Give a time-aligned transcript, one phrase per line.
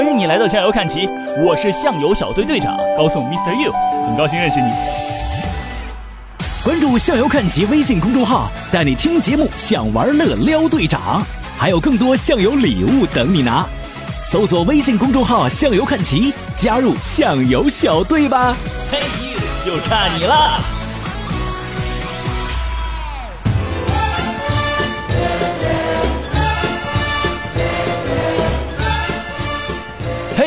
[0.00, 1.06] 欢迎你来到向游看齐，
[1.44, 3.54] 我是向游小队队长高颂 Mr.
[3.62, 3.70] You，
[4.06, 4.72] 很高兴认识你。
[6.64, 11.22] 关注向游看齐微信公众号，带你听节目，想玩乐撩队长，
[11.58, 13.66] 还有更多向游礼物等你拿。
[14.22, 18.56] 搜索微信公众号“向游看齐”，加入向游小队吧。
[18.90, 19.00] 嘿
[19.62, 20.79] 就差你了。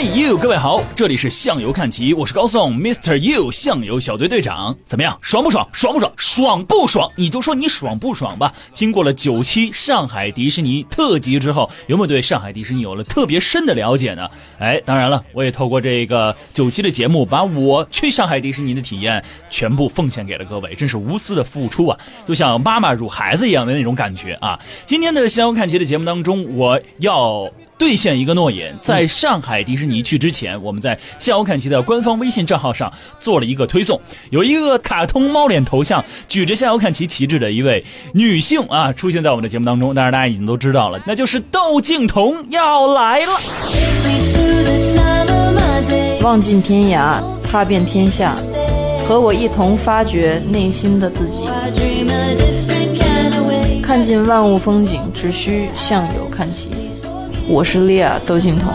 [0.03, 3.15] ，you，各位好，这里是向游看齐，我是高颂，Mr.
[3.15, 5.67] You，向游小队队长，怎么样，爽不爽？
[5.71, 6.11] 爽不爽？
[6.17, 7.09] 爽不爽？
[7.15, 8.53] 你就说你爽不爽吧。
[8.73, 14.29] 听过了九期上海迪士尼特辑之后，有没有对上海迪士尼有了特别深的了解呢？
[14.59, 24.59] 哎，当然了，我也透过这个九期的节目，把我去上海迪士尼的体验全部奉献给了各位，真是无私的付出啊，就像妈妈乳孩子一样的那种感觉啊。
[24.85, 27.49] 今天的向游看齐的节目当中，我要。
[27.77, 39.93] 兑现一个诺言，在上海迪士尼去之前，我们在向游看齐的官方微信账号上做了一个推送，有一个卡通猫脸头像举着向游看齐旗帜的一位女性啊，出现在我们的节目当中。
[39.93, 43.33] 当然，大家已经都知道了，那就是窦靖童要来了。
[46.21, 48.35] 望尽天涯，踏遍天下，
[49.05, 51.45] 和我一同发掘内心的自己，
[53.81, 56.69] 看尽万物风景，只需向右看齐。
[57.47, 58.73] 我是利亚窦靖童。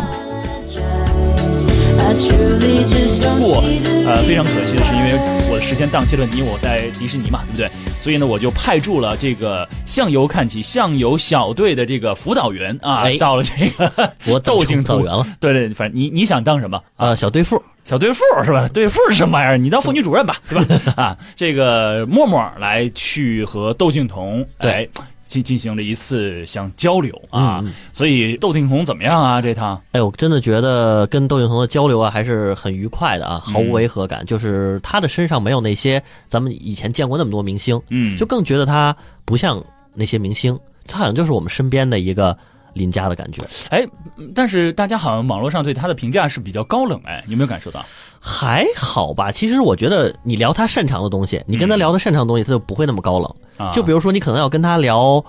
[3.39, 3.63] 不，
[4.07, 5.13] 呃，非常可惜的是，因为
[5.51, 7.71] 我的时间档期了，你我在迪士尼嘛，对不对？
[8.01, 15.27] 所以呢，我就派驻了这个向游看齐向游小队的这个辅导员啊，到了这个我窦靖童辅导员了。
[15.41, 16.81] 对对，反正你你想当什么？
[16.97, 18.69] 呃，小队副，小队副是吧？
[18.69, 19.59] 队副是什么玩意儿？
[19.59, 20.65] 你当妇女主任吧，是吧？
[20.97, 24.89] 啊，这个默默来去和窦靖童来
[25.29, 29.43] 进进行了一次像交流啊，嗯所以窦靖童怎么样啊？
[29.43, 34.25] 这趟哎，我真的觉得跟窦靖童的交流啊，还是很愉快的啊，毫无违和感。
[34.25, 38.97] 就是他的身上没有那些咱们以前见过那么多明星，嗯，就更觉得他
[39.27, 39.63] 不像
[39.95, 42.37] 那些明星，他好像就是我们身边的一个
[42.73, 43.43] 邻家的感觉。
[43.69, 43.87] 哎，
[44.17, 47.85] 嗯但是大家好像网络上对他的评价是比较高冷，哎，有没有感受到？
[48.21, 53.35] 还好吧，其实我觉得你聊他擅长的东西，你跟他聊他擅长的东西，他就不会那么高冷。
[53.57, 55.25] 啊，就比如说你可能要跟他聊。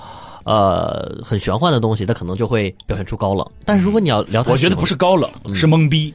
[0.46, 3.46] 呃，很玄幻的东西，他可能就会表现出高冷。
[3.66, 6.12] 但是如果你要聊他，我觉得不是，高冷，嗯是懵逼。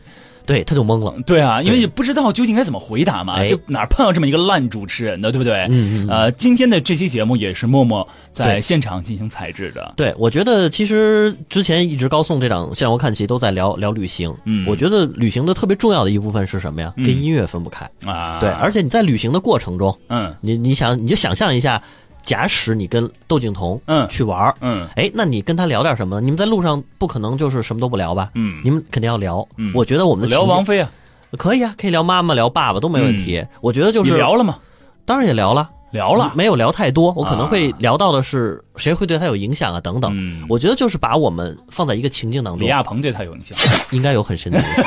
[0.46, 1.14] 对，他就懵了。
[1.26, 5.54] 对啊，因为也不知道究竟该怎么回答嘛，哎就哪儿碰到这么一个烂主持人的，对不对？
[5.70, 9.94] 嗯嗯嗯呃，今天的这期节目也是默默在现场进行采制的。
[9.96, 14.34] 对，我觉得其实之前一直高颂这档向我看齐都在聊聊旅行。
[14.44, 16.92] 嗯我觉得旅行的特别重要的一部分是什么呀？
[16.96, 17.88] 嗯跟音乐分不开。
[18.04, 21.82] 啊，对，而且你在旅行的过程中，嗯你你想你就想象一下，
[22.24, 26.20] 假使你跟窦靖童嗯去玩儿，嗯哎，那你跟他聊点什么呢？
[26.24, 28.30] 你们在路上不可能就是什么都不聊吧？
[28.34, 29.46] 嗯，你们肯定要聊。
[29.58, 30.90] 嗯我觉得我们的聊王菲啊，
[31.38, 33.44] 可以啊，可以聊妈妈、聊爸爸都没问题。
[33.60, 34.56] 我觉得就你是聊了吗？
[35.04, 37.12] 当然也聊了，聊了，没有聊太多。
[37.16, 40.10] 我可能会啊聊到的是谁会对他有影响啊，等等。
[40.14, 43.58] 嗯我觉得就是把我们放在一个情境当中，李亚鹏对他有影响，
[43.92, 44.84] 应该有很深的影响。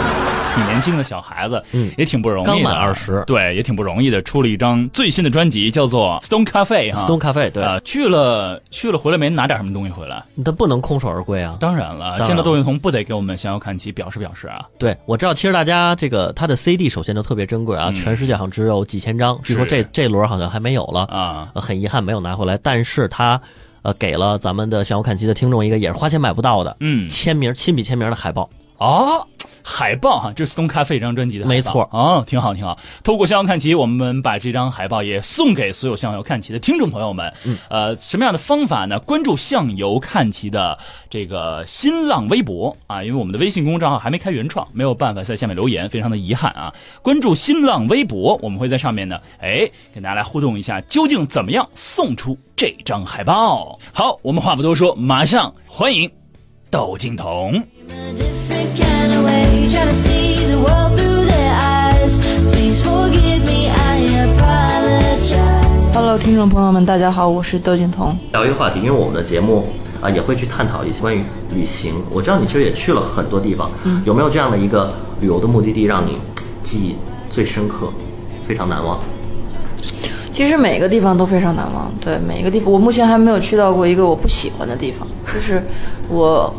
[0.56, 10.24] 挺年轻的小孩子，嗯也挺不容易的，刚满二十对，也挺不容易的，出了一张最新的专辑，叫做 Stone Cafe 哈 Stone Cafe 对，啊，去了去了回来没拿点什么东西回来？
[10.44, 11.56] 他不能空手而归啊。
[11.60, 14.64] 当然了，然见到窦靖童不得给我们向游看齐表示表示啊？
[14.78, 22.58] 对，我知道，其实大家这个他的 CD 首先就特别珍贵啊，嗯全世界好像只有几千张，据说这这轮好像还没有了，啊，呃很遗憾没有拿回来。
[22.62, 23.40] 但是他
[23.82, 28.48] 呃给了咱们的向我看齐的听众一个也是花钱买不到的嗯，签名亲笔签名的海报。
[28.78, 29.26] 哦，
[29.62, 32.78] 海报哈，这是 Stone Cafe 这张专辑的没错哦，挺好挺好。
[33.02, 37.32] 透过向游看齐，我们把这张海报也送给所有向游看齐的听众朋友们。
[37.44, 38.98] 嗯，呃，什么样的方法呢？
[39.00, 40.78] 关注向游看齐的
[41.08, 46.72] 这个新浪微博啊，因为我们的微信公众账号还没开原创，没有办法在下面留言，非常的遗憾啊。
[47.00, 53.78] 关注新浪微博，我们会在上面呢，哎，跟大家来互动一下，究竟怎么样送出这张海报？
[53.92, 56.10] 好，我们话不多说，马上欢迎
[56.70, 57.62] 窦靖童。
[65.92, 68.16] Hello，听众朋友们，大家好，我是窦靖童。
[68.30, 69.66] 聊一个话题，因为我们的节目
[70.00, 71.20] 啊也会去探讨一些关于
[71.52, 71.94] 旅行。
[72.12, 76.16] 我知道你其实也去了很多地方，嗯有没有这样的一个旅游的目的地让你
[76.62, 76.94] 记忆
[77.28, 77.88] 最深刻、
[78.46, 79.00] 非常难忘？
[80.32, 85.60] 其实每个地方都非常难忘，对每一个地方，我目前还没有去到过一个我不喜欢的地方，就是
[86.08, 86.54] 我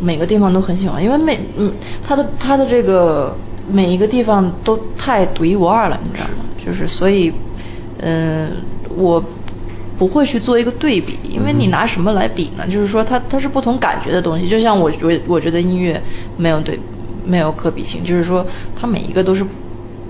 [0.00, 1.72] 每个地方都很喜欢，因为每嗯，
[2.06, 3.34] 它的它的这个
[3.70, 6.44] 每一个地方都太独一无二了，你知道吗？
[6.64, 7.32] 就是所以，
[7.98, 8.52] 嗯，
[8.96, 9.22] 我
[9.98, 12.66] 不会去做一个对比，因为你拿什么来比呢？
[12.68, 16.02] 就是说它它是不同感觉的东西，就像我觉我觉得音乐
[16.36, 16.78] 没有对
[17.24, 19.46] 没有可比性，就是说它每一个都是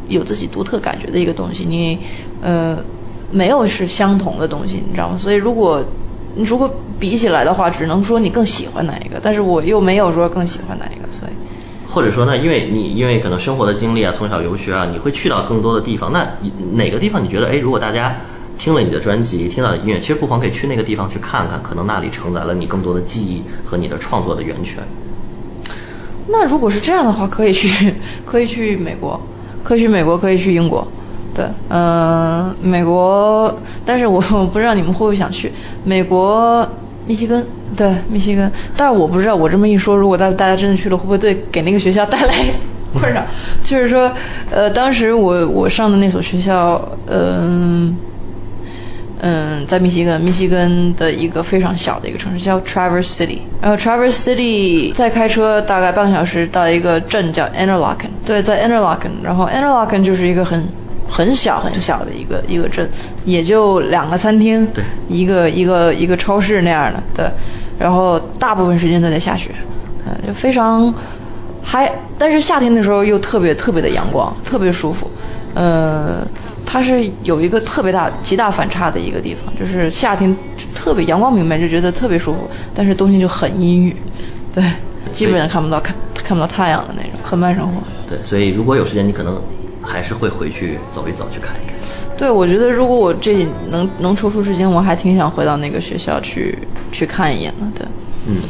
[0.09, 1.99] 有自己独特感觉的一个东西，你
[2.43, 2.79] 呃
[3.31, 5.17] 没有是相同的东西，你知道吗？
[5.17, 5.85] 所以如果
[6.37, 11.33] 你如果比起来的话，只能说你更喜欢哪一个，但是我又没有说更喜欢哪一个，所以。
[11.89, 16.13] 或者说呢，因为你因为可能生活的经历啊，从小游学啊，你会去到更多的地方。
[16.13, 18.17] 那你哪个地方你觉得，哎，如果大家
[18.59, 24.83] 听了你的专辑，听到的音乐，其实不妨可以去那个地方去看看，可能那里承载了你更多的记忆和你的创作的源泉。
[26.29, 27.95] 那如果是这样的话，可以去，
[28.27, 29.19] 可以去美国，
[29.63, 30.87] 可以去美国，可以去英国。
[31.37, 33.55] 对，嗯、美国，
[33.85, 35.53] 但是我我不知道你们会不会想去
[35.85, 36.67] 美国
[37.07, 37.47] 密西根，
[37.77, 38.51] 对，密西根。
[38.75, 42.35] 但是我不知道，我这么一说，如果大大家真的去了，会不会对给那个学校带来
[42.95, 43.23] 困扰？
[43.63, 44.11] 就是说，
[44.51, 47.97] 呃，当时我我上的那所学校，嗯、
[49.21, 60.67] 嗯，在密西根，密西根的一个非常小的一个城市叫 Traverse City，然后 Traverse City 再开车大概半个小时到一个镇叫 Interlaken，对，在 Interlaken，然后 Interlaken 就是一个很
[61.09, 62.89] 很小很小的一个一个镇，
[63.25, 67.31] 也就两个餐厅，对一个一个一个超市那样的，对，
[67.79, 69.51] 然后大部分时间都在下雪，
[70.07, 70.93] 嗯，就非常
[71.63, 75.11] 还，但是夏天的时候又特别特别的阳光，特别舒服。
[75.55, 76.27] 呃，
[76.67, 80.37] 它是有一个特别大、极大反差的一个地方，就是夏天
[80.75, 83.97] 特别阳光明媚，就觉得特别舒服，但是冬天就很阴郁，
[84.53, 84.63] 对，
[85.13, 87.73] 基本上看不到看看不到太阳的那种，很慢生活。
[88.07, 89.41] 对，所以如果有时间，你可能
[89.87, 91.77] 还是会回去走一走，去看一看。
[92.19, 96.59] 对，我觉得如果我这能能抽出时间，我还挺想回到那个学校去
[96.91, 97.67] 去看一眼的。
[97.79, 97.87] 对，
[98.27, 98.41] 嗯，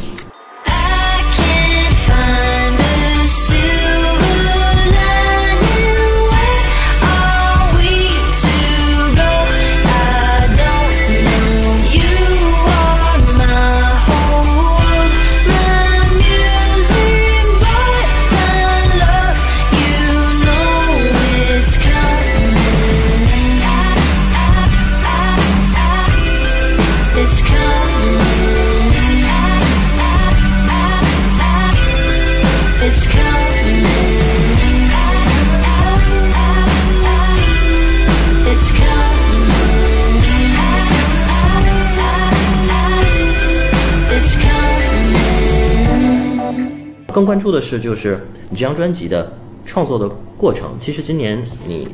[47.17, 48.21] 更关注的是，就是
[48.51, 49.33] 你这张专辑的
[49.65, 50.75] 创作的过程。
[50.79, 51.89] 其实今年你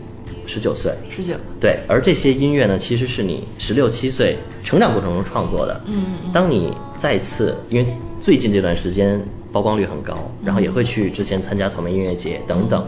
[0.48, 1.36] 十九岁，十九。
[1.60, 5.80] 对，而这些音乐呢，其实是你十六七岁成长过程中创作的。
[5.86, 7.86] 嗯嗯当你再次，因为
[8.20, 10.12] 最近这段时间曝光率很高，
[10.44, 12.84] 然后也会去之前参加草莓音乐节等等。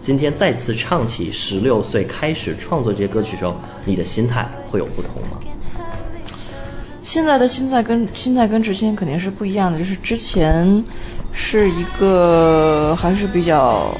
[0.00, 5.38] 今天再次唱起十六岁开始创作这些歌曲的时候，你的心态会有不同吗？
[7.02, 10.82] 现在的心态跟心态跟之前肯定是不一样的，就是之前
[11.34, 13.94] 是一个还是比较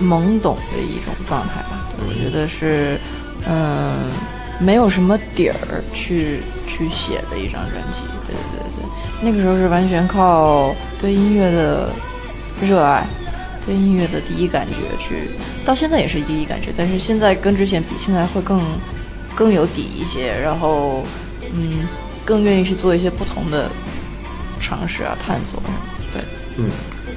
[0.00, 1.88] 懵懂的一种状态吧。
[2.06, 2.98] 我觉得是，
[3.48, 4.10] 嗯，
[4.60, 8.02] 没有什么底儿去去写的一张专辑。
[8.24, 8.84] 对对对对，
[9.20, 11.90] 那个时候是完全靠对音乐的
[12.60, 13.04] 热爱。
[13.66, 15.28] 对音乐的第一感觉去，
[15.62, 18.62] 到现在也是第一感觉，但是现在跟之前比，现在会更
[19.34, 21.02] 更有底一些，然后
[21.52, 21.86] 嗯，
[22.24, 23.70] 更愿意去做一些不同的
[24.58, 25.78] 尝试啊、探索什么。
[26.12, 26.22] 对，
[26.56, 26.70] 嗯，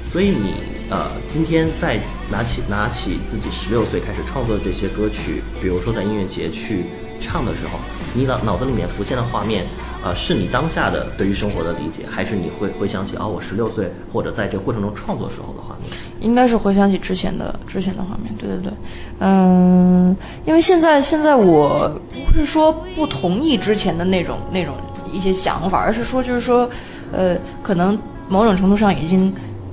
[0.04, 0.54] 所以你
[0.90, 1.98] 呃，今天在
[2.30, 6.84] 拿起拿起自己十六岁开始创作的这些歌曲，比如说在音乐节去
[7.20, 7.78] 唱的时候，
[8.14, 9.66] 你脑脑子里面浮现的画面，
[10.04, 15.88] 呃，是你当下的对于生活的理解，还是你会回想起啊，我十六岁或者在这个过程中创作时候的画面？
[16.20, 18.34] 应该是回想起之前的之前的画面。
[18.36, 18.72] 对对对，
[19.20, 21.90] 嗯，因为现在现在我
[22.26, 24.74] 不是说不同意之前的那种那种
[25.12, 26.68] 一些想法，而是说就是说，
[27.12, 27.96] 呃，可能
[28.28, 29.32] 某种程度上已经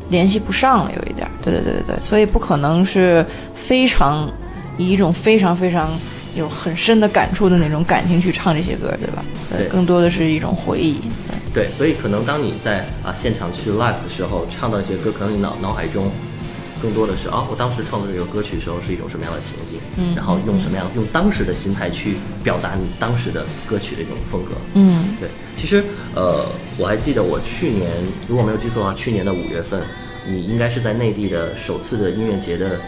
[0.10, 1.32] 联系不上了，有一点儿。
[1.42, 4.30] 对对对对对，所以不可能是非常
[4.78, 5.90] 以一种非常非常
[6.36, 9.24] 有很深的感触的那种感情去唱这些歌，对吧？
[9.50, 11.00] 对更多的是一种回忆。
[11.54, 16.12] 对对，所以可能当你在啊现场去 live 的时候唱到这些歌，可能你脑脑海中
[16.82, 24.52] 更多的是啊，我当时创作这个歌曲的时候是一种什么样的情景，嗯然后用什么样用当时的心态去表达你当时的歌曲的一种风格。
[24.76, 25.84] 嗯对，其实
[26.16, 26.46] 呃，
[26.78, 27.92] 我还记得我去年
[28.28, 29.82] 如果没有记错的话，去年的五月份，
[30.28, 32.80] 你应该是在内地的首次的音乐节的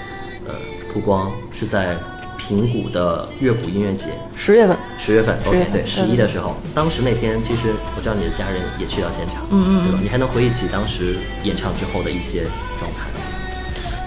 [0.48, 0.54] 呃
[0.94, 1.98] 曝光是在
[2.42, 4.08] 平谷的乐谷音乐节。
[4.36, 4.78] 十月份。
[4.98, 12.44] 十月份 10，OK，月份对，十对一的时候，当时那天其实我知道你的家人也去到现场，嗯嗯对你还能回忆起当时演唱之后的一些
[12.78, 13.08] 状态？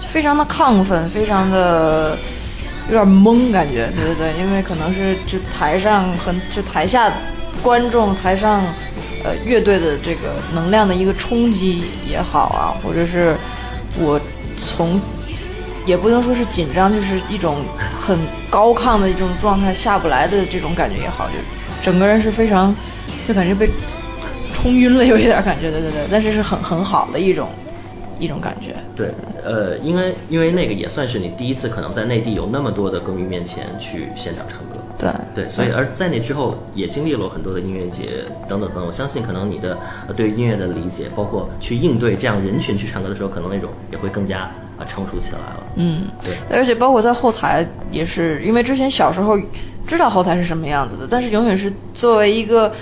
[0.00, 2.16] 非常的亢奋，非常的
[2.88, 7.12] 有点懵感觉，对对对， 因为可能是就台上和就台下
[7.62, 8.62] 观众台上
[9.24, 13.34] 呃乐队的这个能量的一个冲击也好啊，或者是
[13.98, 14.20] 我
[14.56, 15.00] 从
[15.86, 17.56] 也不能说是紧张，就是一种
[17.94, 18.18] 很
[18.50, 21.34] 高亢的一种状态下不来的这种感觉也好，就
[21.82, 22.74] 整个人是非常
[23.26, 23.68] 就感觉被
[24.52, 27.48] 冲晕了，有一点感觉，对对对，但是是很很好的一种
[28.18, 28.74] 一种感觉。
[28.96, 29.10] 对，
[29.44, 34.80] 呃，因为因为那个也算是你第一次可能在内地有那么多的歌迷面前去现场唱歌。
[34.96, 44.42] 对对，所以而在那之后也经历了很多的音乐节等等等等，我相信可能你的呃对于音乐的理解，包括去应对这样人群去唱歌的时候，可能那种也会更加
[44.78, 45.62] 啊成熟起来了。
[45.74, 49.36] 嗯，对而且包括在后台也是，因为之前小时候
[49.84, 52.72] 知道后台是什么样子的，但是永远是作为一个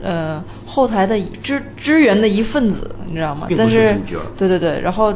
[0.00, 0.42] 呃
[0.78, 3.48] 后台的支支援的一份子，你知道吗？
[3.56, 5.12] 但是是主角对对对，然后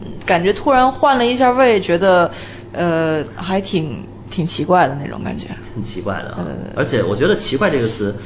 [0.00, 2.30] 嗯感觉突然换了一下位，觉得
[2.72, 5.48] 呃还挺挺奇怪的那种感觉。
[5.74, 8.16] 很奇怪的啊对对对，而且我觉得“奇怪”这个词，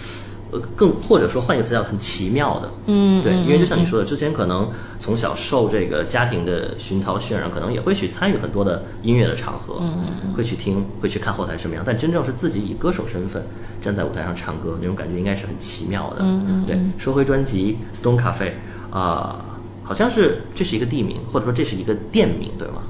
[0.53, 3.87] 呃，更或者说换一个词叫很奇妙的，嗯对因为就像你嗯。
[3.87, 13.45] 说的，之前可能从小受这个家庭的熏陶渲染，可能也会去参与很多的音乐的场合，嗯会去听，会去看后台什么样，但真正是自己以歌手身份
[13.83, 16.93] 站在舞台上唱歌，那种感觉应该是很奇妙的，嗯嗯对嗯。
[16.99, 18.53] 说回专辑《Stone Cafe》
[18.97, 22.83] 啊、好像是这是一个地名，或者说这是一个店名，对吗？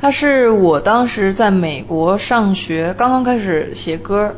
[0.00, 4.34] 它是我当时在美国上学，刚刚开始写歌，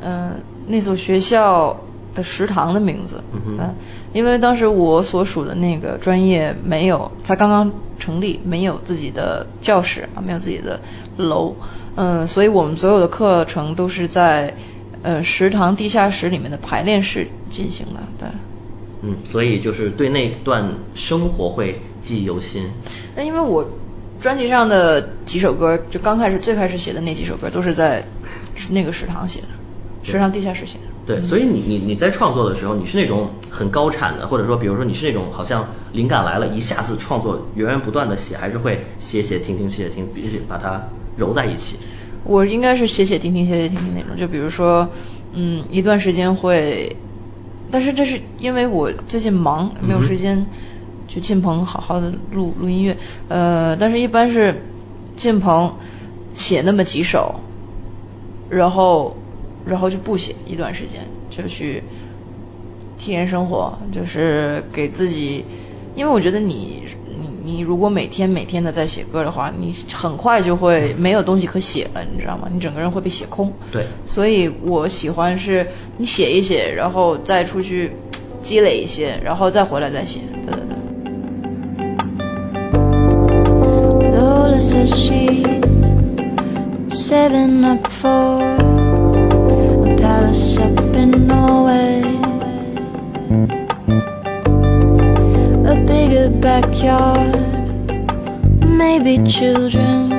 [0.00, 1.80] 嗯、那所学校
[2.14, 3.74] 的食堂的名字，嗯哼
[4.12, 10.80] 因为当时我所属的那个专业没有，才刚刚成立，没有自己的教室啊，没有自己的
[11.16, 11.54] 楼，
[11.94, 14.54] 嗯、所以我们所有的课程都是在
[15.02, 18.28] 呃食堂地下室里面的排练室进行的，对。
[19.04, 22.70] 嗯，所以就是对那段生活会记忆犹新。
[23.16, 23.68] 那因为我
[24.20, 28.04] 专辑上的几首歌，就刚开始最开始写的那几首歌，都是在
[28.70, 29.48] 那个食堂写的，
[30.04, 30.91] 食堂地下室写的。
[31.04, 41.76] 对，所以你你你在创作的时候，你是那种很高产的，或者说，比如说你是那种好像灵感来了，一下子创作源源不断的写，还是会写写停停写写停，必须把它揉在一起。
[42.24, 44.88] 我应该是写写停停写写停停那种，就比如说，
[45.32, 46.94] 嗯，一段时间会，
[47.72, 50.46] 但是这是因为我最近忙，没有时间
[51.08, 52.96] 去进棚好好的录录音乐，
[53.28, 54.62] 呃，但是一般是
[55.16, 55.74] 进棚
[56.32, 57.40] 写那么几首，
[58.48, 59.16] 然后
[59.66, 61.82] 然后就不写一段时间，就去
[62.98, 65.44] 体验生活，就是给自己，
[65.94, 72.48] 因为我觉得你你你如果每天每天的在写歌的话，你很快就会没有东西可写了，你知道吗？
[72.52, 73.52] 你整个人会被写空。
[73.70, 77.92] 对所以我喜欢是你写一写，然后再出去
[78.40, 80.20] 积累一些，然后再回来再写。
[80.42, 80.72] 对对对。
[84.12, 85.42] Lola says she's
[86.88, 88.81] saving up for
[90.12, 92.02] palace up in Norway.
[95.72, 97.34] A bigger backyard,
[98.60, 100.12] maybe children,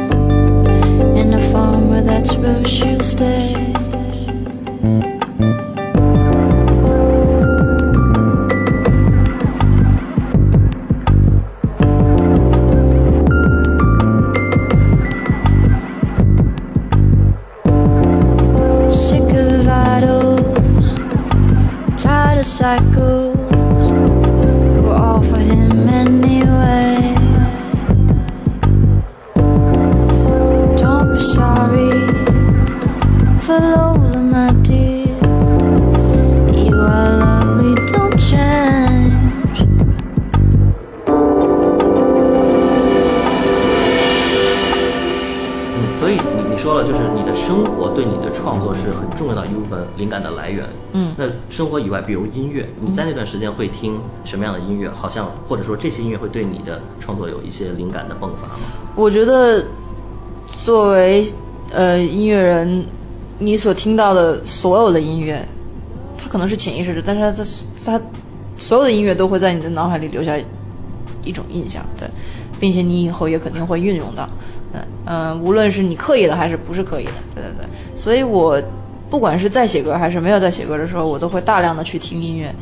[1.19, 3.72] and a farm where that's where she'll stay.
[51.49, 54.89] 生活以外，比如音乐，你在那段时间会听什么样的音乐？
[54.89, 58.59] 好像或者说这些音乐会对你的创作有一些灵感的迸发吗？
[58.95, 59.65] 我觉得
[60.63, 61.25] 作为
[61.71, 62.85] 呃音乐人，
[63.37, 65.47] 你所听到的所有的音乐，
[66.17, 67.43] 它可能是潜意识的，但是它在
[67.85, 68.01] 它
[68.57, 70.37] 所有的音乐都会在你的脑海里留下
[71.23, 72.07] 一种印象，对，
[72.59, 74.27] 并且你以后也肯定会运用到，
[74.73, 78.61] 嗯嗯、呃无论是你刻意的还是不是刻意的，对对对，所以我。
[79.13, 82.55] 不管是在写歌还是没有在写歌的时候，我都会大量的去听音乐，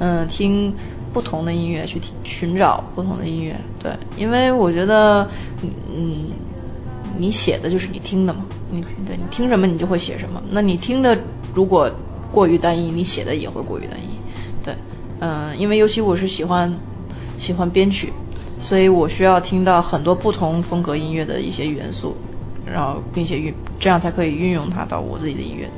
[0.00, 0.72] 嗯听
[1.12, 5.28] 不同的音乐，去听寻找不同的音乐，对，因为我觉得，
[5.62, 6.32] 嗯，
[7.18, 11.18] 你写的就是你听的嘛，你对你听什么你就会写什么，那你听的
[11.52, 11.90] 如果
[12.32, 14.76] 过于单一，你写的也会过于单一，对，
[15.20, 16.78] 嗯，因为尤其我是喜欢
[17.36, 18.14] 喜欢编曲，
[18.58, 22.16] 所以我需要听到很多不同风格音乐的一些元素，
[22.64, 25.68] 然后并且运这样才可以运用它到我自己的音乐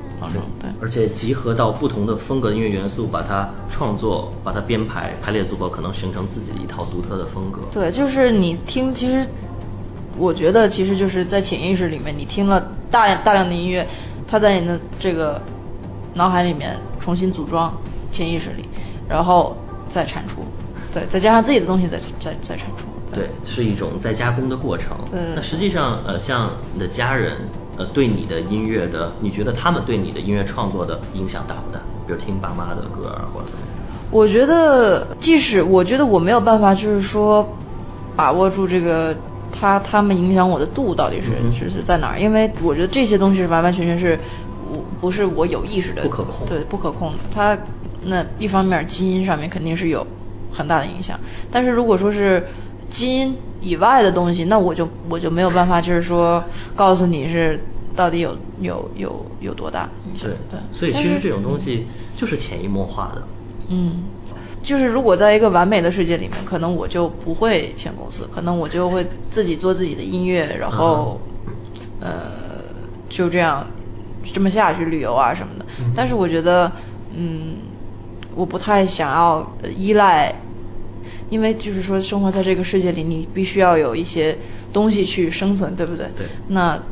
[0.60, 7.60] 对，而且集合到不同的风格音乐元素，把它创作、把它编排、排列组合，可能形成自己的一套独特的风格。
[7.72, 9.26] 对，就是你听，其实
[10.18, 13.86] 我觉得其实就是在潜意识里面，你听了大大量的音乐，
[14.26, 15.40] 它在你的这个
[16.14, 17.72] 脑海里面重新组装
[18.12, 18.68] 潜意识里，
[19.08, 19.56] 然后
[19.88, 20.44] 再产出，
[20.92, 22.84] 对，再加上自己的东西再再再产出。
[23.12, 24.96] 对，是一种再加工的过程。
[25.10, 27.38] 对那实际上，呃，像你的家人，
[27.80, 31.80] 呃，对你的音乐的，你觉得他们对你的音乐创作的影响大不大？
[32.06, 33.68] 比如听爸妈的歌啊，或者怎么样？
[34.10, 37.48] 我觉得，即使我觉得我没有办法，就是说
[38.14, 39.16] 把握住这个
[39.50, 44.18] 他他们影响我的度到底是、嗯是是在哪儿，因为我觉得这些东西是完完全全是
[44.70, 47.18] 我不是我有意识的，不可控对，不可控的。
[47.32, 47.56] 它
[48.02, 50.06] 那一方面基因上面肯定是有
[50.52, 51.18] 很大的影响，
[51.50, 52.46] 但是如果说是
[52.90, 56.42] 基因以外的东西，那我就我就没有办法，就是说
[56.74, 57.60] 告诉你是
[57.96, 63.22] 到底有有有有多大影响，对，所以其实这种东西就是潜移默化的。
[63.68, 64.04] 嗯，
[64.62, 71.20] 就是如果在一个完美的世界里面，可能我就不会签公司，可能我就会自己做自己的音乐，然后、
[72.00, 72.60] 呃
[73.08, 73.66] 就这样
[74.24, 75.66] 这么下去旅游啊什么的。
[75.96, 76.72] 但是我觉得，
[77.14, 77.56] 嗯，
[78.34, 80.34] 我不太想要呃依赖。
[81.30, 84.36] 因为就是说，生活在这个世界里，你必须要有一些
[84.72, 86.06] 东西去生存，对不对？
[86.16, 86.82] 对那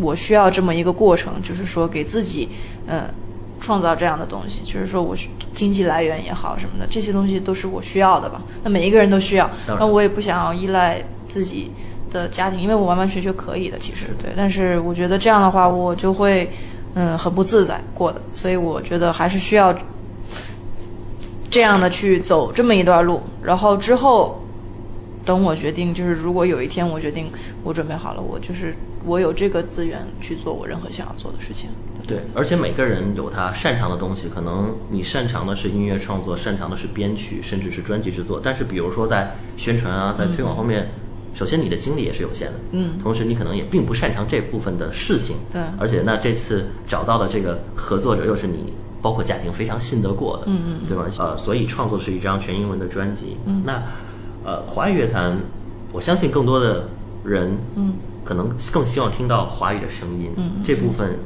[0.00, 2.48] 我需要这么一个过程，就是说给自己，
[2.86, 3.12] 呃，
[3.60, 8.42] 创造这样的东西，就是说我需经济来源也好什么的，这些东西都是我需要的吧。
[8.64, 11.70] 那每一个人都需要，那我也不想要依赖自己
[12.10, 14.30] 的家庭，因为我完完全全可以的，其实对。
[14.36, 16.50] 但是我觉得这样的话，我就会
[16.94, 19.74] 嗯很不自在过的，所以我觉得还是需要
[21.50, 24.42] 这样的去走这么一段路，然后之后
[25.24, 27.26] 等我决定，就是如果有一天我决定
[27.64, 31.70] 我准备好了，我就是我有这个资源去做我任何想要做的事情。
[32.06, 38.40] 对，而且每个人有他擅长的东西，可能你擅长的是音乐创作，擅长的是编曲，甚至是专辑制作。
[38.42, 40.88] 但是比如说在宣传啊，在推广方面，
[41.34, 48.72] 首先你的精力也是有限的，嗯同时你可能也并不擅长这部分的事情，对而且那这次找到的这个合作者又是你。
[49.02, 51.10] 包括家庭非常信得过的，嗯嗯嗯对吧？
[51.18, 53.36] 呃，所以创作是一张全英文的专辑。
[53.44, 53.82] 嗯那
[54.44, 55.40] 呃，华语乐坛，
[55.90, 56.84] 我相信更多的
[57.22, 60.32] 人，嗯可能更希望听到华语的声音。
[60.36, 61.18] 嗯嗯这部分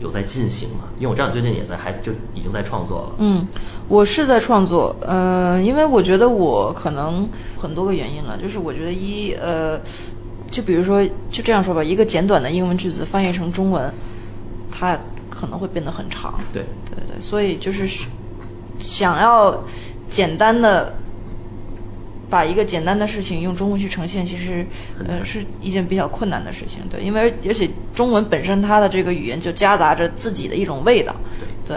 [0.00, 0.84] 有在进行吗？
[0.98, 3.14] 因为我知道你最近也在，还就已经在创作了。
[3.18, 3.46] 嗯，
[3.88, 9.80] 我是在创作，呃，因为我觉得我可能很多个原因了，就是我觉得一呃，
[10.50, 13.92] 就比如说就这样说吧，一个简短的英文句子翻译成中文，
[14.70, 14.98] 它
[15.30, 16.40] 可能会变得很长。
[16.52, 18.06] 对对对，所以就是
[18.78, 19.64] 想要
[20.08, 20.94] 简单的
[22.34, 24.66] 把一个简单的事情用中文去呈现，其实
[25.08, 26.80] 呃是一件比较困难的事情。
[26.90, 31.14] 对，因为而且中文本身它的这个语言就夹杂着自己的一种味道。
[31.64, 31.76] 对。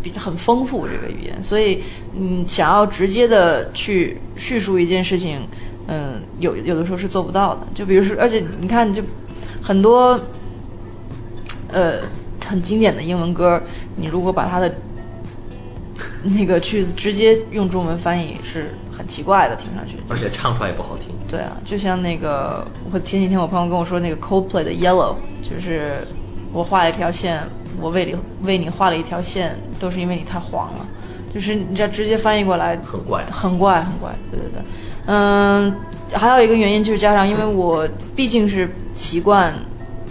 [0.00, 1.82] 比较很丰富这个语言，所以
[2.14, 5.48] 嗯，想要直接的去叙述一件事情，
[5.88, 7.66] 嗯，有有的时候是做不到的。
[7.74, 9.02] 就比如说，而且你看，就
[9.60, 10.20] 很多
[11.72, 12.02] 呃
[12.46, 13.60] 很经典的英文歌，
[13.96, 14.72] 你如果把它的
[16.36, 19.98] 那个句子直接用中文翻译，是很奇怪的，听上去。
[20.08, 21.06] 而且唱出来也不好听。
[21.28, 25.98] 对啊，就像那个，我前几天我朋友跟我说，那个 Coldplay 的 Yellow，就是
[26.52, 27.40] 我画了一条线，
[27.80, 30.88] 我为你为你画了一条线，都是因为你太黄了，
[31.32, 34.60] 就是你这直接翻译过来很怪很怪，很怪，对对对，
[35.06, 35.74] 嗯，
[36.12, 39.52] 还有一个原因就是加上，因为我毕竟是习惯，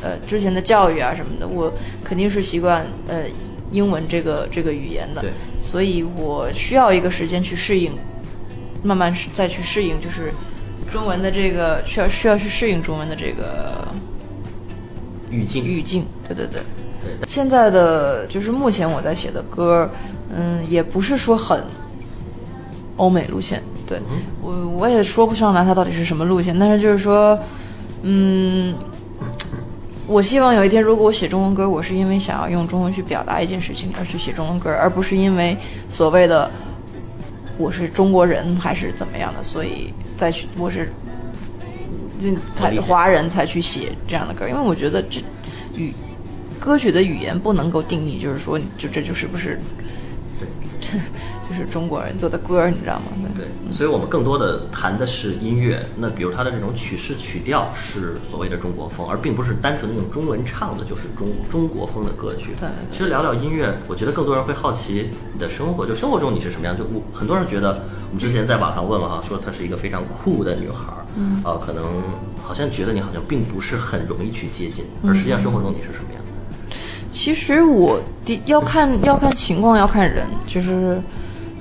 [0.04, 3.24] 呃，之前的教育啊什么的，我肯定是习惯呃
[3.72, 5.32] 英文这个这个语言的，对
[5.68, 7.92] 所以我需要一个时间去适应，
[8.84, 10.32] 慢慢再去适应，就是
[10.90, 13.86] 中文的这个需要需要去适应中文的这个
[15.30, 15.66] 语境。
[15.66, 16.62] 语境，对对对。
[17.04, 19.90] 对现在的就是目前我在写的歌，
[20.34, 21.62] 嗯，也不是说很
[22.96, 27.38] 欧美路线，对、嗯我我也说不上来它到底是什么路线，但是就是说，
[28.04, 28.74] 嗯，
[30.08, 35.58] 我希望有一天如果我写中文歌，我是因为想要用中文去表达一件事情而去写中文歌，而不是因为
[35.90, 36.50] 所谓的
[37.58, 40.90] 我是中国人还是怎么样的，所以再去我是
[42.56, 45.22] 才华人才去写这样的歌，因为我觉得这
[45.76, 45.94] 语
[46.58, 49.60] 歌曲的语言不能够定义，就是说就这就是不是
[51.50, 53.04] 就是中国人做的歌儿，你知道吗？
[53.36, 55.86] 对对，所以我们更多的谈的是音乐。
[55.98, 62.52] 那比如它的这种曲式曲调是所谓的中国风，而并不是单纯的用中文唱的，就是中中国风的歌曲。
[62.58, 66.78] 对对其实聊聊音乐，我觉得更多人会好奇你的生活，就生活中你是什么样？
[66.78, 71.84] 就我很多人觉得，我们之前在网上问了哈，说她是一个非常酷的女孩儿，嗯呃，可能
[72.44, 76.76] 好像觉得你好像并不是很容易去接近，而实际上生活中你是什么样的？
[77.10, 81.02] 其实我的要看要看情况，要看人，就是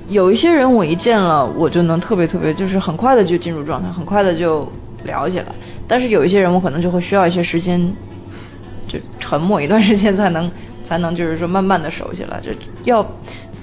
[0.09, 4.71] 有一些人我一见了，我就能特别特别，就是很快的就进入状态，很快的就
[5.03, 5.45] 聊起来。
[5.87, 7.93] 但是有一些人，我可能就会需要一些时间，
[8.87, 10.49] 就沉默一段时间才能
[10.83, 12.51] 才能就是说慢慢的熟起来，就
[12.83, 13.05] 要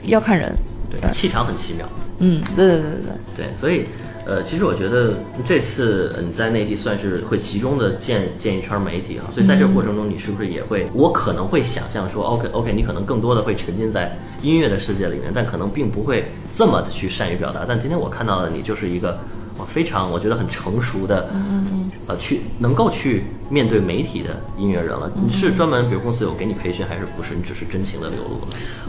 [0.04, 0.54] 要看人。
[0.90, 1.88] 对，气场很奇妙。
[2.18, 3.00] 嗯，对对对对
[3.36, 3.46] 对。
[3.46, 3.84] 对，所以
[4.26, 10.88] 呃，其实我觉得这次你在内地算是会集中的见见一圈媒体啊，所以在这个过程中，你是不是也会？
[10.94, 17.64] 我可能会想象说，OK OK，你可能更多的会沉浸在音乐的世界里面，但可能并不会这么的去善于表达。
[17.68, 19.18] 但今天我看到的你就是一个。
[19.56, 25.08] 我非常，我觉得很成熟的，嗯嗯呃，去能够去面对媒体的音乐人了。
[25.14, 27.36] 你是专门，比如公司有给你培训，还是不是？
[27.36, 28.48] 你只是真情的流露了？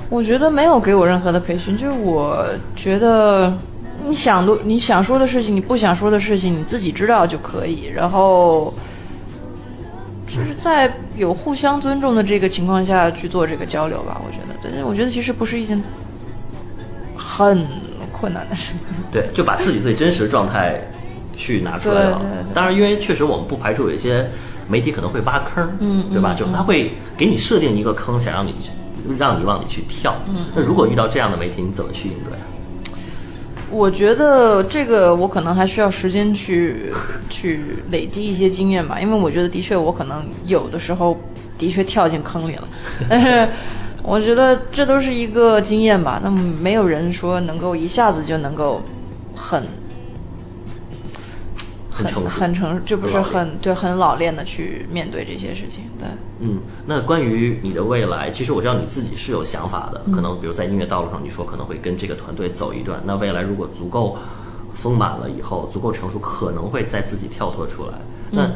[0.09, 2.43] 我觉得没有给我任何的培训，就是我
[2.75, 3.55] 觉得
[4.07, 7.85] 你想录你想说的事情，你不想说的事情，你自己知道就可以。
[7.93, 8.73] 然后
[10.27, 14.21] 就是在有互相尊重的这个情况下去做这个交流吧。
[14.25, 15.81] 我觉得，但是我觉得其实不是一件
[17.15, 17.65] 很
[18.11, 18.85] 困难的事情。
[19.11, 20.79] 对，就把自己最真实的状态
[21.35, 22.17] 去拿出来了。
[22.19, 24.29] 对对对当然，因为确实我们不排除有一些
[24.67, 26.33] 媒体可能会挖坑，嗯对吧？
[26.35, 28.53] 嗯就是他会给你设定一个坑，想让你
[29.17, 30.15] 让你往里去跳。
[30.27, 32.33] 嗯那如果遇到这样的媒体，你怎么去应对？
[33.75, 36.93] 我觉得这个我可能还需要时间去
[37.29, 37.59] 去
[37.91, 41.17] 累积一些经验吧，因为我觉得的确我可能有的时候
[41.57, 42.67] 的确跳进坑里了，
[43.09, 43.47] 但是
[44.01, 46.21] 我觉得这都是一个经验吧。
[46.23, 48.81] 那么没有人说能够一下子就能够
[49.35, 49.63] 很
[51.95, 55.85] 很成熟很成，就不是很对很老练的去面对这些事情。
[55.97, 56.07] 对，
[56.39, 63.01] 嗯，那关于你的未来，其实我知道你自己是有想法的，嗯可能比如在音乐道路上，你说可能会跟这个团队走一段。
[63.05, 64.17] 那未来如果足够
[64.73, 67.93] 丰满了以后，足够成熟，可能会再自己跳脱出来。
[68.29, 68.51] 那嗯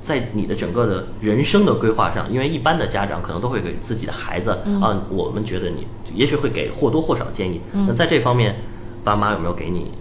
[0.00, 7.62] 在你的整个的人生的规划上，因为一般的家长可能都会给自己的孩子、嗯啊，我们觉得你也许会给或多或少建议。
[7.72, 8.54] 嗯那在这方面，
[9.02, 9.92] 爸妈有没有给你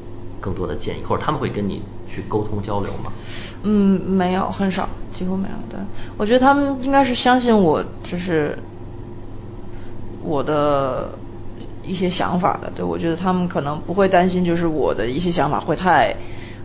[0.44, 3.14] 更多的建议，或者他们会跟你去沟通交流吗？
[3.64, 5.56] 嗯，没有，很少，几乎没有。
[5.70, 5.80] 对，
[6.18, 8.58] 我觉得他们应该是相信我，就是
[10.22, 11.18] 我的
[11.82, 12.70] 一些想法的。
[12.76, 16.18] 对，我觉得他们可能不会担心，就是我的一些想法会太，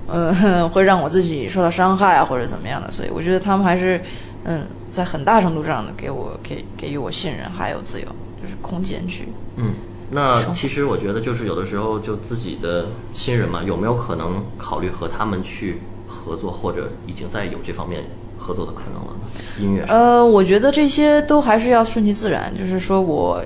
[0.09, 0.35] 呃，
[0.69, 2.91] 会让我自己受到伤害啊，或者怎么样的。
[2.91, 4.03] 所以我觉得他们还是，
[4.43, 8.07] 嗯，在很大程度上的给我给给予我信任，还有自由，
[8.43, 9.29] 就是空间去。
[9.57, 9.73] 嗯，
[10.11, 18.05] 那其实我觉得就是有的时候就自己的亲人嘛，有没有可能考虑和他们去合作，或者已经在有这方面
[18.39, 19.29] 合作的可能了呢？
[19.61, 22.57] 音乐上，呃，我觉得这些都还是要顺其自然。
[22.57, 23.45] 就是说我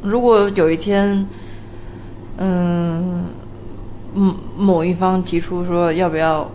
[0.00, 1.28] 如果有一天，
[2.36, 3.24] 嗯，
[4.14, 6.52] 某某一方提出说要不要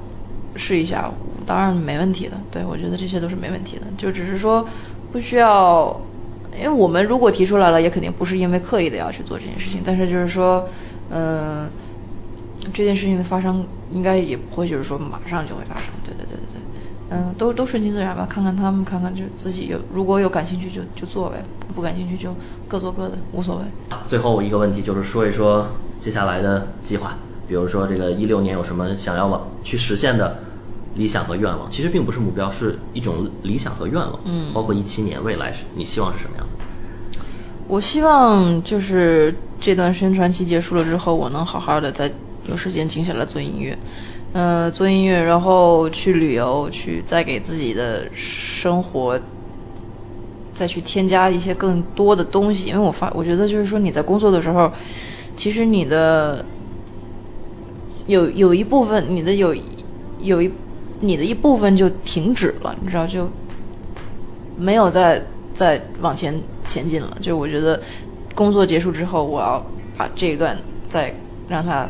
[0.55, 1.11] 试一下，
[1.45, 2.37] 当然没问题的。
[2.51, 4.65] 对我觉得这些都是没问题的，就只是说
[5.11, 5.99] 不需要。
[6.59, 10.67] 因为我们如果提出来了，也肯定不是因为刻意的要去做这件事情，但是就是说，
[11.09, 11.69] 嗯、
[12.73, 16.61] 这件事情的发生应该也不会就是说马上就会发生，对对对对对，
[17.09, 21.43] 嗯，都都顺其自然吧，看看他们，看看就自己有如果有感兴趣就就做呗，
[21.73, 22.35] 不感兴趣就
[22.67, 23.63] 各做各的，无所谓。
[24.05, 25.67] 最后一个问题就是说一说
[25.99, 27.17] 接下来的计划，
[27.47, 30.39] 比如说这个一六年有什么想要往去实现的
[30.95, 31.69] 理想和愿望？
[31.71, 34.19] 其实并不是目标，是一种理想和愿望。
[34.25, 36.65] 嗯包括一七年未来是你希望是什么样的？
[37.67, 42.11] 我希望就是这段宣传期结束了之后，我能好好的再
[42.49, 43.77] 有时间静下来做音乐，
[44.33, 49.19] 呃，做音乐，然后去旅游，去再给自己的生活
[50.55, 54.71] 再去添加一些更多的东西，因为我发我觉得就是说你在工作的时候，
[55.35, 56.43] 其实你的
[58.07, 59.55] 有有一部分你的有
[60.19, 60.51] 有一
[60.99, 63.29] 你的一部分就停止了，你知道就
[64.57, 67.17] 没有再再往前前进了。
[67.21, 67.81] 就我觉得
[68.35, 69.65] 工作结束之后，我要
[69.97, 70.57] 把这一段
[70.87, 71.13] 再
[71.47, 71.89] 让它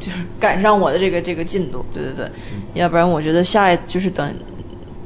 [0.00, 2.30] 就是赶上我的这个这个进度，对对对，
[2.74, 4.34] 要不然我觉得下一就是等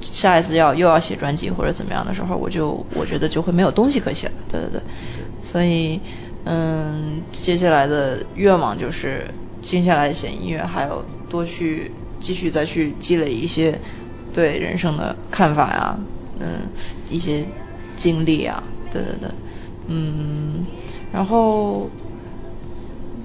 [0.01, 4.81] 下一次要又要写专辑或者怎么样的时候，我就我觉得就会没有东西可写了，对对对，
[5.43, 6.01] 所以
[6.45, 9.27] 嗯，接下来的愿望就是
[9.61, 13.81] 静下来写音乐，还有多去继续再去积累一些
[14.33, 15.99] 对人生的看法呀，
[16.39, 16.69] 嗯，
[17.09, 17.47] 一些
[17.97, 19.29] 经历啊，对对对，
[19.89, 20.65] 嗯，
[21.13, 21.91] 然后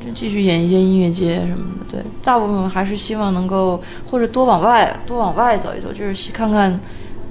[0.03, 1.85] 就继续演一些音乐节什么的。
[1.91, 6.79] 对，大部分还是希望能够或者多往外多往外走一走，就是看看，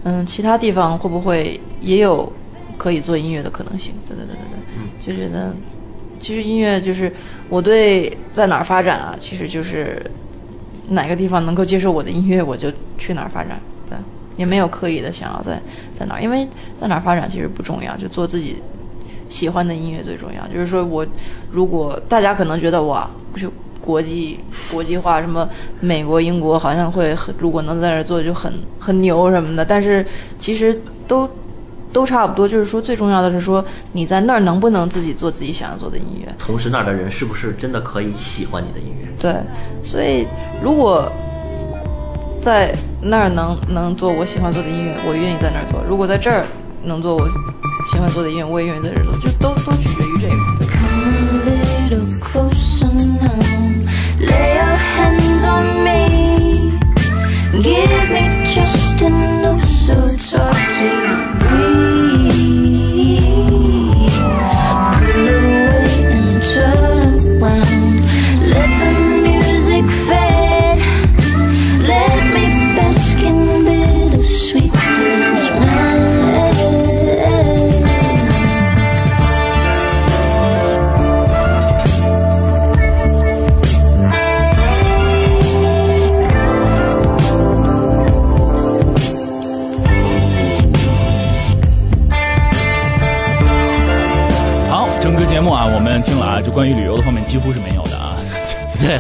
[0.05, 2.33] 嗯，其他地方会不会也有
[2.77, 3.92] 可以做音乐的可能性。
[4.07, 4.59] 对对对对
[5.07, 5.55] 对，就觉得
[6.20, 7.12] 其实音乐就是
[7.48, 10.11] 我对在哪儿发展啊，其实就是
[10.88, 13.60] 哪个地方能够接受我的音乐，我就去哪儿发展。
[13.88, 13.96] 对，
[14.36, 15.60] 也没有刻意的想要在
[15.92, 18.62] 在哪儿，因为在哪儿发展其实不重要，就做自己
[19.28, 20.46] 喜欢的音乐最重要。
[20.48, 21.06] 就是说我
[21.50, 24.38] 如果大家可能觉得哇，就国际
[24.70, 25.48] 国际化，什么
[25.80, 30.06] 美国、英国好像会很，如果能在那儿做就很很牛什么的，但是
[30.38, 31.28] 其实都。
[31.94, 36.35] 都差不多，就是说最重要的是说你在那儿能不能自己做自己想要做的音乐。
[36.38, 39.07] 同时那儿的人是不是真的可以喜欢你的音乐？
[39.18, 39.35] 对，
[39.83, 40.26] 所以
[40.62, 41.11] 如果
[42.42, 46.44] 在那儿能能做我喜欢做的音乐，我愿意在那儿做；如果在这儿
[46.83, 47.26] 能做我
[47.87, 50.35] 喜欢做的音乐，我也愿意在这儿做，就都都取决于这个。
[50.59, 53.38] 对 Come a little closer now.
[54.20, 54.59] Lay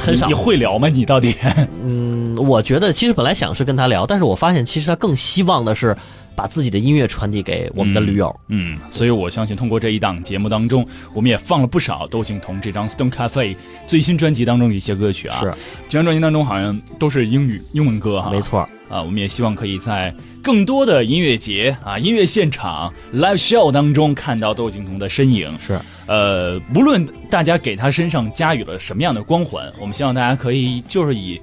[0.06, 0.34] 很少你。
[0.34, 0.88] 会聊吗？
[0.88, 1.34] 你到底？
[1.84, 5.96] 嗯，我觉得其实本来想是跟他聊，但是我发现其实他更希望的是
[6.36, 8.34] 把自己的音乐传递给我们的驴友。
[8.48, 13.54] 嗯，所以我相信通过这一档节目当中，我们也放了不少窦靖童这张《Stone Cafe》
[13.86, 15.38] 最新专辑当中的一些歌曲啊。
[15.38, 15.52] 是，
[15.88, 18.30] 这张专辑当中好像都是英语英文歌哈。
[18.30, 20.12] 没错，啊，我们也希望可以在
[20.42, 25.56] 更多的音乐节啊、音乐现场、live show 当中看到窦靖童的身影。
[25.58, 31.40] 是呃，无论大家给他身上加予了什么样的光环，我们希望大家可以就是以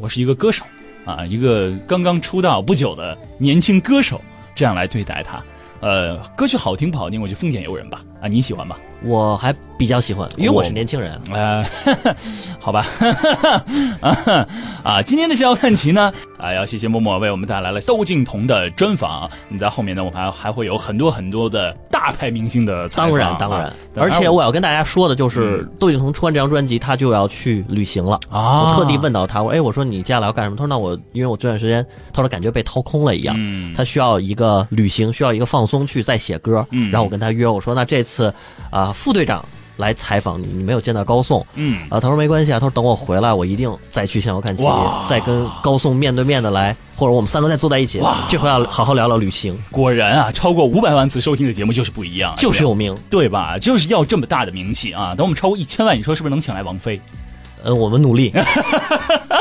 [0.00, 0.64] 我是一个歌手
[1.04, 4.20] 啊，一个刚刚出道不久的年轻歌手
[4.54, 5.42] 这样来对待他。
[5.80, 8.04] 呃，歌曲好听不好听，我就丰俭由人吧。
[8.20, 8.76] 啊，你喜欢吗？
[9.04, 11.20] 我还比较喜欢，因为我是年轻人。
[11.32, 11.64] 呃，
[12.58, 12.84] 好吧，
[14.00, 14.46] 啊
[14.82, 19.28] 啊，今天的逍遥看齐呢，啊，要谢谢默默为我们带来了窦靖童的专访。
[19.48, 23.10] 你在后面呢，我们还还会有很多很多的大牌明星的采访。
[23.10, 28.18] 当然，当然啊，而且我要跟大家说的就是，窦靖童出完这张专辑，他就要去旅行了。
[28.30, 36.66] 啊我特地问到他，我说：“哎，我说你接下来要干什么？”他说：“那我因为我这段时间，他说感觉被掏空了一样，嗯他需要一个旅行，需要一个放松去再写歌。
[36.70, 38.32] 嗯然后我跟他约，我说：“那这次
[38.70, 39.44] 啊、副队长
[39.76, 44.64] 来采访你，你没有见到高颂。”嗯啊，他说没关系啊，他说等我回来，我一定再去向遥看齐，
[45.08, 52.96] 再跟高颂面对面的来，或者我们三个再坐在一起，这回要好好聊聊旅行，果然啊，超过五百万次收听的节目就是不一样，就是有名。
[53.10, 53.58] 对吧？
[53.58, 55.14] 就是要这么大的名气啊！
[55.14, 57.00] 等我们超过一千万，你说是不是能请来王菲？
[57.64, 58.32] 呃，我们努力。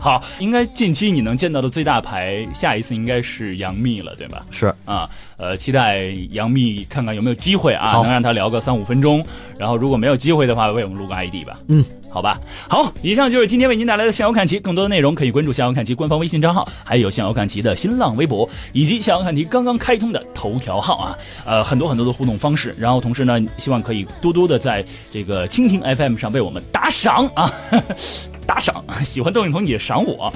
[0.00, 4.44] 好，应该近期你能见到的最大牌，下一次应该是杨幂了，对吧？
[4.50, 9.22] 是啊，呃，期待杨幂看看有没有机会啊，能让她聊个三五分钟。
[9.58, 11.60] 然后如果没有机会的话，为我们录个 ID 吧。
[11.68, 12.38] 嗯，好吧。
[12.68, 21.18] 好，以上就是今天为您带来的向遥看齐，更多的内容可以关注向遥看齐官方微信账号，还有向遥看齐的新浪微博，以及向遥看齐刚刚开通的头条号啊。
[21.46, 22.74] 呃，很多很多的互动方式。
[22.78, 27.52] 然后同时呢，希望可以多多的在这个蜻蜓 FM 上为我们打赏啊。
[28.46, 30.32] 打赏，喜欢窦靖童你也赏我。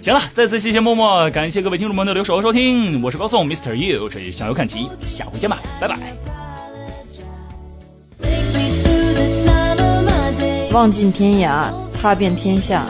[0.00, 3.74] 行了，再次谢谢默默，感谢各位听众朋友的留守和收听，我是高颂 Mr.
[3.74, 6.47] You，这里向游看齐，下回见吧，拜拜。
[10.72, 12.84] 望尽天涯，踏遍天下，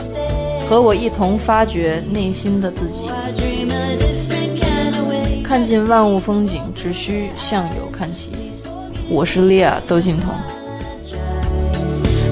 [0.69, 5.41] 和我一同发掘内心的自己，I dream a different kind of way.
[5.41, 8.31] 看尽万物风景，只需向右看齐。
[9.09, 10.29] 我是莉亚窦靖童。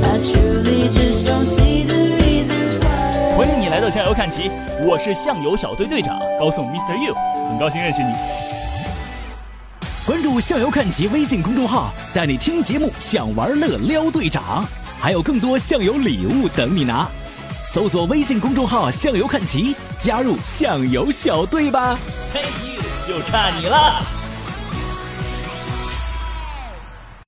[0.04, 3.38] I truly just don't see the reasons why.
[3.38, 4.52] 欢迎你来到向游看齐，
[4.86, 7.02] 我是向游小队队长高颂 Mr.
[7.06, 7.16] You，
[7.50, 8.14] 很高兴认识你。
[10.06, 14.66] 关注“向游看齐”微信公众号，带你听节目，想玩乐撩队长，
[15.08, 17.08] 还有更多相游礼物等你拿。
[17.74, 21.98] 搜索微信公众号“相游看齐”，加入相游小队吧。
[22.34, 22.42] 嘿，
[23.08, 24.17] 就差你了。